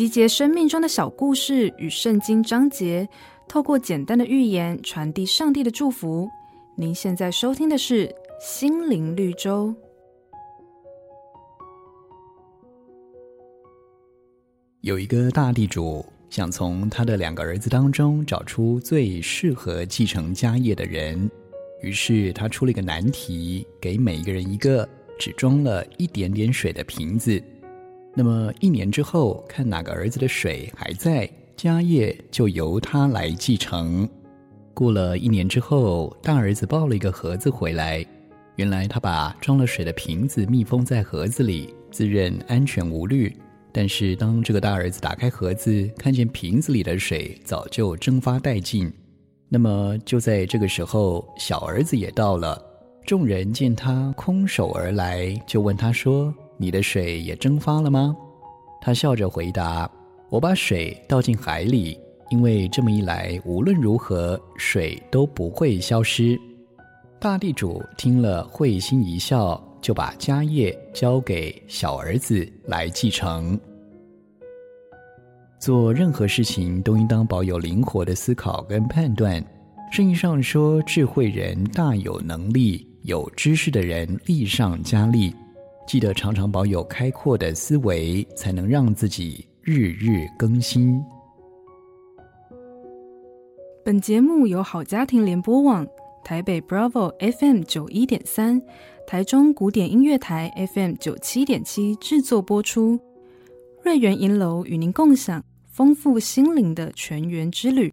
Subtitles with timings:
[0.00, 3.06] 集结生命中的小故事与圣经章节，
[3.46, 6.26] 透过简单的寓言传递上帝的祝福。
[6.74, 8.08] 您现在收听的是
[8.40, 9.68] 《心灵绿洲》。
[14.80, 21.30] 有一个大地主想从他的两个儿子当中找出最适合继承家业的人，
[21.82, 27.38] 于是他出了一个难题，给每一个人一个只装了一点点水的瓶子。
[28.14, 34.08] 那么一年之后，看哪个儿子的水还在，家业就由他来继承。
[34.74, 38.04] 过了一年之后，大儿子抱了一个盒子回来，
[38.56, 43.34] 原来他把装了水的瓶子密封在盒子里，自认安全无虑。
[43.72, 48.92] 但是当这个大儿子打开盒子，看见瓶子里的水早就蒸发殆尽。
[49.48, 52.60] 那么就在这个时候，小儿子也到了。
[53.06, 58.14] 众人见他空手而来，就问他说，你的水也蒸发了吗？
[58.82, 59.90] 他笑着回答
[60.28, 61.98] ：“我把水倒进海里，
[62.28, 66.38] 因为这么一来，无论如何，水都不会消失。”
[67.18, 73.58] 大地主听了，会心一笑，就把家业交给小儿子来继承。
[75.58, 79.42] 做任何事情都应当保有灵活的思考跟判断。
[79.90, 85.34] 圣经上说：“智慧人大有能力，有知识的人力上加力。”
[85.90, 91.02] 记得常常保有开阔的思维，才能让自己日日更新。
[93.84, 95.84] 本节目由好家庭联播网、
[96.22, 98.62] 台北 Bravo FM 九一点三、
[99.04, 102.96] 台中古典音乐台 FM 九七点七制作播出。
[103.82, 107.92] 瑞源银楼与您共享丰富心灵的全员之旅。